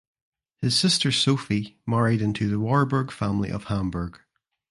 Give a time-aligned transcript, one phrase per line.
[0.61, 4.19] His sister Sophie married into the Warburg family of Hamburg.